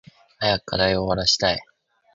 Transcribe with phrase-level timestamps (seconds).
[0.39, 1.61] 早く課題終わらしたい。